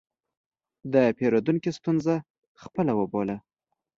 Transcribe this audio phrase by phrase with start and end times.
[0.93, 2.15] د پیرودونکي ستونزه
[2.63, 3.37] خپله وبوله.